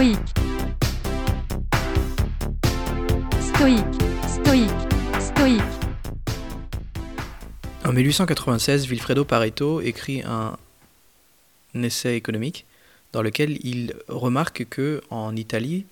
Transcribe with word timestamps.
stoïque, 0.00 0.16
stoïque, 3.42 4.70
stoïque. 5.20 5.60
En 7.84 7.92
1896, 7.92 8.86
Vilfredo 8.86 9.26
Pareto 9.26 9.82
écrit 9.82 10.22
un 10.22 10.56
essai 11.74 12.14
économique 12.14 12.64
dans 13.12 13.20
lequel 13.20 13.58
il 13.62 13.94
remarque 14.08 14.66
que 14.70 15.02
en 15.10 15.36
Italie, 15.36 15.84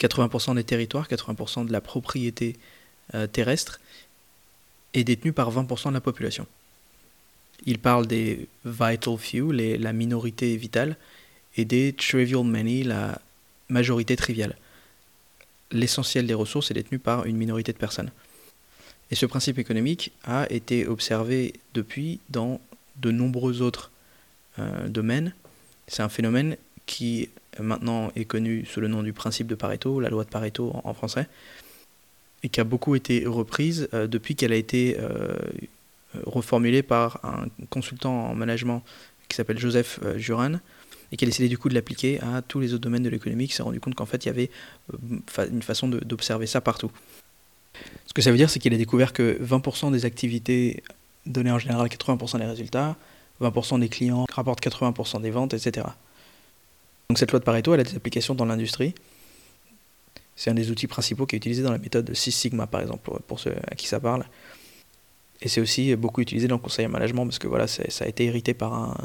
80% 0.00 0.54
des 0.54 0.64
territoires, 0.64 1.06
80% 1.06 1.66
de 1.66 1.72
la 1.72 1.82
propriété 1.82 2.56
euh, 3.12 3.26
terrestre 3.26 3.80
est 4.94 5.04
détenue 5.04 5.34
par 5.34 5.52
20% 5.52 5.90
de 5.90 5.94
la 5.94 6.00
population. 6.00 6.46
Il 7.66 7.80
parle 7.80 8.06
des 8.06 8.48
vital 8.64 9.18
few, 9.18 9.52
la 9.52 9.92
minorité 9.92 10.56
vitale, 10.56 10.96
des 11.64 11.92
trivial 11.92 12.44
many, 12.44 12.82
la 12.82 13.20
majorité 13.68 14.16
triviale. 14.16 14.56
L'essentiel 15.72 16.26
des 16.26 16.34
ressources 16.34 16.70
est 16.70 16.74
détenu 16.74 16.98
par 16.98 17.26
une 17.26 17.36
minorité 17.36 17.72
de 17.72 17.78
personnes. 17.78 18.10
Et 19.10 19.14
ce 19.14 19.26
principe 19.26 19.58
économique 19.58 20.12
a 20.24 20.46
été 20.50 20.86
observé 20.86 21.54
depuis 21.74 22.20
dans 22.28 22.60
de 22.96 23.10
nombreux 23.10 23.62
autres 23.62 23.90
euh, 24.58 24.88
domaines. 24.88 25.34
C'est 25.88 26.02
un 26.02 26.08
phénomène 26.08 26.56
qui 26.86 27.28
maintenant 27.58 28.12
est 28.14 28.24
connu 28.24 28.64
sous 28.66 28.80
le 28.80 28.88
nom 28.88 29.02
du 29.02 29.12
principe 29.12 29.46
de 29.48 29.54
Pareto, 29.54 30.00
la 30.00 30.10
loi 30.10 30.24
de 30.24 30.28
Pareto 30.28 30.72
en, 30.84 30.94
français, 30.94 31.26
et 32.42 32.48
qui 32.48 32.60
a 32.60 32.64
beaucoup 32.64 32.94
été 32.94 33.26
reprise 33.26 33.88
euh, 33.94 34.06
depuis 34.06 34.36
qu'elle 34.36 34.52
a 34.52 34.56
été 34.56 34.96
euh, 34.98 35.34
reformulée 36.24 36.82
par 36.82 37.24
un 37.24 37.46
consultant 37.68 38.30
en 38.30 38.34
management 38.34 38.82
qui 39.28 39.36
s'appelle 39.36 39.58
Joseph 39.58 40.00
Juran, 40.16 40.58
et 41.12 41.16
qui 41.16 41.24
a 41.24 41.26
décidé 41.26 41.48
du 41.48 41.58
coup 41.58 41.68
de 41.68 41.74
l'appliquer 41.74 42.20
à 42.20 42.42
tous 42.42 42.60
les 42.60 42.72
autres 42.74 42.82
domaines 42.82 43.02
de 43.02 43.08
l'économie, 43.08 43.48
qui 43.48 43.54
s'est 43.54 43.62
rendu 43.62 43.80
compte 43.80 43.94
qu'en 43.94 44.06
fait 44.06 44.24
il 44.24 44.28
y 44.28 44.30
avait 44.30 44.50
une 45.50 45.62
façon 45.62 45.88
d'observer 45.88 46.46
ça 46.46 46.60
partout. 46.60 46.90
Ce 48.06 48.12
que 48.12 48.22
ça 48.22 48.30
veut 48.30 48.36
dire, 48.36 48.50
c'est 48.50 48.58
qu'il 48.58 48.74
a 48.74 48.76
découvert 48.76 49.12
que 49.12 49.38
20% 49.42 49.92
des 49.92 50.04
activités 50.04 50.82
donnaient 51.26 51.52
en 51.52 51.58
général 51.58 51.86
80% 51.86 52.38
des 52.38 52.44
résultats, 52.44 52.96
20% 53.40 53.80
des 53.80 53.88
clients 53.88 54.26
rapportent 54.32 54.62
80% 54.62 55.22
des 55.22 55.30
ventes, 55.30 55.54
etc. 55.54 55.86
Donc 57.08 57.18
cette 57.18 57.30
loi 57.30 57.40
de 57.40 57.44
Pareto, 57.44 57.74
elle 57.74 57.80
a 57.80 57.84
des 57.84 57.96
applications 57.96 58.34
dans 58.34 58.44
l'industrie. 58.44 58.94
C'est 60.36 60.50
un 60.50 60.54
des 60.54 60.70
outils 60.70 60.86
principaux 60.86 61.26
qui 61.26 61.36
est 61.36 61.38
utilisé 61.38 61.62
dans 61.62 61.72
la 61.72 61.78
méthode 61.78 62.14
6 62.14 62.32
Sigma, 62.32 62.66
par 62.66 62.80
exemple, 62.80 63.10
pour 63.26 63.40
ceux 63.40 63.54
à 63.70 63.74
qui 63.74 63.86
ça 63.86 64.00
parle. 64.00 64.24
Et 65.42 65.48
c'est 65.48 65.60
aussi 65.60 65.94
beaucoup 65.96 66.20
utilisé 66.20 66.48
dans 66.48 66.56
le 66.56 66.60
conseil 66.60 66.86
en 66.86 66.90
management, 66.90 67.24
parce 67.26 67.38
que 67.38 67.48
voilà, 67.48 67.66
ça 67.66 68.04
a 68.04 68.06
été 68.06 68.24
hérité 68.24 68.54
par 68.54 68.74
un 68.74 68.96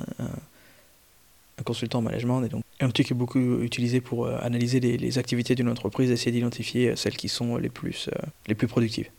consultant 1.66 2.00
en 2.00 2.04
management. 2.04 2.44
Et 2.44 2.50
donc, 2.50 2.64
un 2.80 2.88
outil 2.88 3.04
qui 3.04 3.14
est 3.14 3.16
beaucoup 3.16 3.62
utilisé 3.62 4.02
pour 4.02 4.26
euh, 4.26 4.38
analyser 4.42 4.80
les, 4.80 5.18
activités 5.18 5.56
d'une 5.56 5.70
entreprise, 5.70 6.12
essayer 6.12 6.32
d'identifier 6.32 6.90
euh, 6.90 6.96
celles 6.96 7.18
qui 7.18 7.30
sont 7.30 7.58
les 7.58 7.70
plus, 7.70 8.10
euh, 8.10 8.26
les 8.48 8.56
plus 8.56 8.68
productives. 8.68 9.10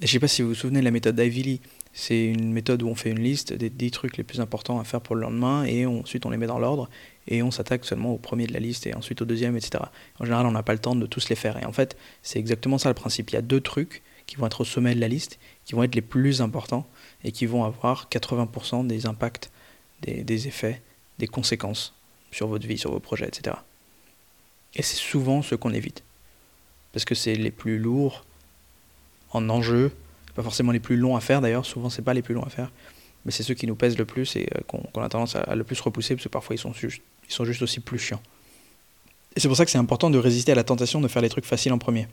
Et 0.00 0.06
je 0.06 0.10
ne 0.10 0.12
sais 0.12 0.20
pas 0.20 0.28
si 0.28 0.42
vous 0.42 0.48
vous 0.48 0.54
souvenez 0.54 0.80
de 0.80 0.84
la 0.84 0.90
méthode 0.90 1.14
d'Ivy 1.14 1.60
C'est 1.92 2.24
une 2.24 2.52
méthode 2.52 2.82
où 2.82 2.88
on 2.88 2.94
fait 2.94 3.10
une 3.10 3.22
liste 3.22 3.52
des 3.52 3.70
10 3.70 3.90
trucs 3.92 4.16
les 4.16 4.24
plus 4.24 4.40
importants 4.40 4.80
à 4.80 4.84
faire 4.84 5.00
pour 5.00 5.14
le 5.14 5.22
lendemain 5.22 5.64
et 5.64 5.86
ensuite 5.86 6.26
on 6.26 6.30
les 6.30 6.38
met 6.38 6.48
dans 6.48 6.58
l'ordre 6.58 6.88
et 7.28 7.42
on 7.42 7.52
s'attaque 7.52 7.84
seulement 7.84 8.12
au 8.12 8.18
premier 8.18 8.48
de 8.48 8.52
la 8.52 8.58
liste 8.58 8.86
et 8.88 8.94
ensuite 8.94 9.22
au 9.22 9.24
deuxième, 9.24 9.56
etc. 9.56 9.84
En 10.18 10.24
général, 10.24 10.46
on 10.46 10.50
n'a 10.50 10.64
pas 10.64 10.72
le 10.72 10.80
temps 10.80 10.96
de 10.96 11.06
tous 11.06 11.28
les 11.28 11.36
faire. 11.36 11.56
Et 11.62 11.66
en 11.66 11.72
fait, 11.72 11.96
c'est 12.22 12.40
exactement 12.40 12.78
ça 12.78 12.88
le 12.88 12.94
principe. 12.94 13.30
Il 13.30 13.34
y 13.34 13.38
a 13.38 13.42
deux 13.42 13.60
trucs 13.60 14.02
qui 14.26 14.36
vont 14.36 14.46
être 14.46 14.62
au 14.62 14.64
sommet 14.64 14.94
de 14.94 15.00
la 15.00 15.08
liste, 15.08 15.38
qui 15.64 15.74
vont 15.74 15.84
être 15.84 15.94
les 15.94 16.02
plus 16.02 16.40
importants 16.40 16.86
et 17.22 17.30
qui 17.30 17.46
vont 17.46 17.62
avoir 17.62 18.08
80% 18.10 18.86
des 18.86 19.06
impacts, 19.06 19.52
des 20.00 20.48
effets 20.48 20.80
des 21.18 21.26
conséquences 21.26 21.94
sur 22.30 22.46
votre 22.46 22.66
vie, 22.66 22.78
sur 22.78 22.90
vos 22.90 23.00
projets, 23.00 23.26
etc. 23.26 23.56
Et 24.74 24.82
c'est 24.82 24.96
souvent 24.96 25.42
ce 25.42 25.54
qu'on 25.54 25.72
évite. 25.72 26.02
Parce 26.92 27.04
que 27.04 27.14
c'est 27.14 27.34
les 27.34 27.50
plus 27.50 27.78
lourds 27.78 28.24
en 29.32 29.48
enjeu, 29.48 29.92
pas 30.34 30.42
forcément 30.42 30.72
les 30.72 30.80
plus 30.80 30.96
longs 30.96 31.16
à 31.16 31.20
faire 31.20 31.40
d'ailleurs, 31.40 31.64
souvent 31.64 31.90
c'est 31.90 32.02
pas 32.02 32.14
les 32.14 32.22
plus 32.22 32.34
longs 32.34 32.42
à 32.42 32.50
faire, 32.50 32.70
mais 33.24 33.32
c'est 33.32 33.42
ceux 33.42 33.54
qui 33.54 33.66
nous 33.66 33.74
pèsent 33.74 33.98
le 33.98 34.04
plus 34.04 34.36
et 34.36 34.48
euh, 34.56 34.60
qu'on 34.66 35.02
a 35.02 35.08
tendance 35.08 35.36
à, 35.36 35.54
le 35.54 35.64
plus 35.64 35.80
repousser 35.80 36.14
parce 36.14 36.24
que 36.24 36.28
parfois 36.28 36.54
ils 36.54 36.58
sont, 36.58 36.72
juste, 36.72 37.02
ils 37.28 37.32
sont 37.32 37.44
juste 37.44 37.62
aussi 37.62 37.80
plus 37.80 37.98
chiants. 37.98 38.22
Et 39.36 39.40
c'est 39.40 39.48
pour 39.48 39.56
ça 39.56 39.64
que 39.64 39.70
c'est 39.70 39.78
important 39.78 40.10
de 40.10 40.18
résister 40.18 40.52
à 40.52 40.54
la 40.54 40.64
tentation 40.64 41.00
de 41.00 41.08
faire 41.08 41.22
les 41.22 41.30
trucs 41.30 41.46
faciles 41.46 41.72
en 41.72 41.78
premier. 41.78 42.08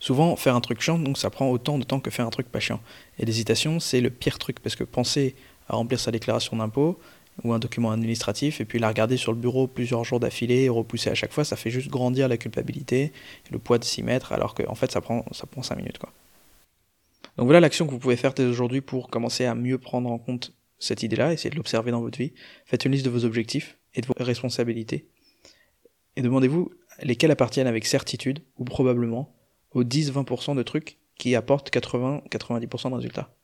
Souvent, 0.00 0.34
faire 0.34 0.56
un 0.56 0.60
truc 0.60 0.80
chiant, 0.80 0.98
donc 0.98 1.18
ça 1.18 1.30
prend 1.30 1.48
autant 1.50 1.78
de 1.78 1.84
temps 1.84 2.00
que 2.00 2.10
faire 2.10 2.26
un 2.26 2.30
truc 2.30 2.48
pas 2.48 2.58
chiant. 2.58 2.80
Et 3.18 3.26
l'hésitation, 3.26 3.78
c'est 3.80 4.00
le 4.00 4.08
pire 4.10 4.38
truc, 4.38 4.58
parce 4.60 4.74
que 4.74 4.82
penser 4.82 5.36
à 5.68 5.76
remplir 5.76 6.00
sa 6.00 6.10
déclaration 6.10 6.56
d'impôt, 6.56 6.98
ou 7.44 7.52
un 7.52 7.58
document 7.58 7.90
administratif, 7.90 8.60
et 8.60 8.64
puis 8.64 8.78
la 8.78 8.88
regarder 8.88 9.16
sur 9.16 9.32
le 9.32 9.38
bureau 9.38 9.66
plusieurs 9.66 10.04
jours 10.04 10.20
d'affilée 10.20 10.64
et 10.64 10.68
repousser 10.68 11.10
à 11.10 11.14
chaque 11.14 11.32
fois, 11.32 11.44
ça 11.44 11.56
fait 11.56 11.70
juste 11.70 11.88
grandir 11.88 12.28
la 12.28 12.36
culpabilité, 12.36 13.12
le 13.50 13.58
poids 13.58 13.78
de 13.78 13.84
s'y 13.84 14.02
mettre, 14.02 14.32
alors 14.32 14.54
qu'en 14.54 14.70
en 14.70 14.74
fait 14.74 14.90
ça 14.90 15.00
prend, 15.00 15.24
ça 15.32 15.46
prend 15.46 15.62
5 15.62 15.76
minutes. 15.76 15.98
Quoi. 15.98 16.12
Donc 17.36 17.46
voilà 17.46 17.60
l'action 17.60 17.86
que 17.86 17.90
vous 17.90 17.98
pouvez 17.98 18.16
faire 18.16 18.34
dès 18.34 18.44
aujourd'hui 18.44 18.80
pour 18.80 19.08
commencer 19.08 19.46
à 19.46 19.54
mieux 19.54 19.78
prendre 19.78 20.10
en 20.10 20.18
compte 20.18 20.52
cette 20.78 21.02
idée-là, 21.02 21.32
essayer 21.32 21.50
de 21.50 21.56
l'observer 21.56 21.90
dans 21.90 22.00
votre 22.00 22.18
vie. 22.18 22.32
Faites 22.64 22.84
une 22.84 22.92
liste 22.92 23.04
de 23.04 23.10
vos 23.10 23.24
objectifs 23.24 23.78
et 23.94 24.00
de 24.00 24.06
vos 24.06 24.14
responsabilités, 24.18 25.08
et 26.16 26.22
demandez-vous 26.22 26.70
lesquels 27.02 27.30
appartiennent 27.30 27.66
avec 27.66 27.86
certitude, 27.86 28.42
ou 28.58 28.64
probablement, 28.64 29.34
aux 29.72 29.84
10-20% 29.84 30.56
de 30.56 30.62
trucs 30.62 30.98
qui 31.16 31.34
apportent 31.34 31.72
80-90% 31.72 32.90
de 32.90 32.94
résultats 32.94 33.34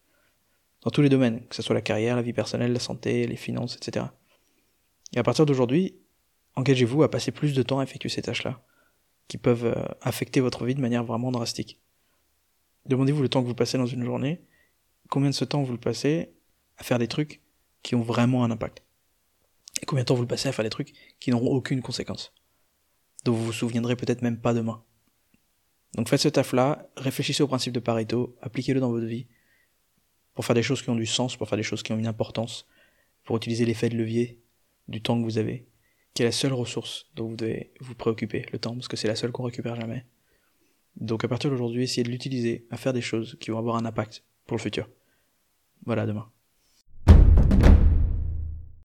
dans 0.87 0.93
tous 0.93 1.03
les 1.03 1.09
domaines, 1.09 1.45
que 1.49 1.57
ce 1.57 1.63
soit 1.63 1.75
la 1.75 1.81
carrière, 1.81 2.15
la 2.15 2.23
vie 2.23 2.33
personnelle, 2.33 2.73
la 2.73 2.79
santé, 2.79 3.27
les 3.27 3.35
finances, 3.35 3.75
etc. 3.75 4.07
Et 5.15 5.19
à 5.19 5.25
partir 5.25 5.45
d'aujourd'hui, 5.45 5.97
engagez-vous 6.55 7.03
à 7.03 7.11
passer 7.11 7.33
plus 7.33 7.55
de 7.55 7.63
temps 7.65 7.81
à 7.81 7.83
effectuer 7.83 8.09
ces 8.09 8.23
tâches-là, 8.23 8.63
qui 9.27 9.37
peuvent 9.37 9.65
euh, 9.65 9.85
affecter 10.01 10.39
votre 10.39 10.65
vie 10.65 10.77
de 10.77 10.81
manière 10.81 11.03
vraiment 11.03 11.33
drastique. 11.33 11.81
Demandez-vous 12.87 13.21
le 13.21 13.29
temps 13.29 13.43
que 13.43 13.49
vous 13.49 13.55
passez 13.57 13.77
dans 13.79 13.87
une 13.87 14.05
journée, 14.05 14.45
combien 15.11 15.29
de 15.29 15.35
ce 15.35 15.45
temps 15.45 15.65
vous 15.65 15.73
le 15.73 15.81
passez 15.81 16.33
à 16.79 16.85
faire 16.85 17.01
des 17.01 17.09
trucs 17.09 17.43
qui 17.83 17.97
ont 17.97 18.03
vraiment 18.03 18.45
un 18.45 18.53
impact? 18.53 18.85
Et 19.83 19.87
combien 19.87 20.05
de 20.05 20.07
temps 20.07 20.15
vous 20.15 20.23
le 20.23 20.29
passez 20.29 20.49
à 20.49 20.53
faire 20.53 20.63
des 20.63 20.71
trucs 20.71 20.93
qui 21.19 21.33
n'auront 21.33 21.51
aucune 21.51 21.83
conséquence, 21.83 22.33
dont 23.25 23.33
vous 23.33 23.47
vous 23.47 23.53
souviendrez 23.53 23.97
peut-être 23.97 24.23
même 24.23 24.41
pas 24.41 24.55
demain? 24.55 24.85
Donc 25.97 26.09
faites 26.09 26.21
ce 26.21 26.29
taf-là, 26.29 26.89
réfléchissez 26.97 27.43
au 27.43 27.49
principe 27.49 27.73
de 27.73 27.81
Pareto, 27.81 28.37
appliquez-le 28.41 28.79
dans 28.79 28.93
votre 28.93 29.07
vie, 29.07 29.27
pour 30.37 30.45
faire 30.45 30.55
des 30.55 30.63
choses 30.63 30.83
qui 30.83 30.91
ont 30.91 30.95
du 30.95 31.07
sens, 31.07 31.37
pour 31.37 31.49
faire 31.49 31.57
des 31.57 31.65
choses 31.65 31.83
qui 31.83 31.93
ont 31.93 31.99
une 31.99 32.07
importance, 32.07 32.69
pour 33.25 33.37
utiliser 33.39 33.65
l'effet 33.65 33.89
de 33.89 33.97
levier 33.97 34.41
du 34.87 35.03
temps 35.03 35.19
que 35.19 35.25
vous 35.25 35.39
avez, 35.39 35.67
qui 36.15 36.23
est 36.23 36.27
la 36.27 36.33
seule 36.33 36.53
ressource 36.53 37.07
dont 37.17 37.29
vous 37.29 37.37
devez 37.37 37.73
vous 37.81 37.95
préoccuper, 37.95 38.47
le 38.53 38.59
temps, 38.59 38.75
parce 38.75 38.87
que 38.87 38.97
c'est 38.97 39.09
la 39.09 39.17
seule 39.17 39.33
qu'on 39.33 39.45
récupère 39.45 39.75
jamais. 39.75 40.05
Donc 40.97 41.25
à 41.25 41.29
partir 41.29 41.51
d'aujourd'hui, 41.51 41.83
essayez 41.83 42.05
de 42.05 42.11
l'utiliser 42.11 42.67
à 42.71 42.77
faire 42.77 42.93
des 42.93 43.01
choses 43.01 43.37
qui 43.41 43.51
vont 43.51 43.59
avoir 43.59 43.77
un 43.77 43.87
impact 43.87 44.25
pour 44.47 44.59
le 44.59 44.63
futur. 44.63 44.89
Voilà, 45.87 46.07
demain. 46.07 46.31